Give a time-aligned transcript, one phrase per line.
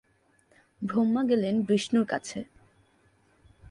[0.81, 2.39] ব্রহ্মা গেলেন বিষ্ণুর কাছে।